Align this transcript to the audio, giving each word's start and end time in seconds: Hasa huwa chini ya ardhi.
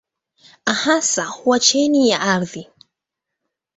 Hasa 0.67 1.25
huwa 1.25 1.59
chini 1.59 2.09
ya 2.09 2.19
ardhi. 2.21 2.67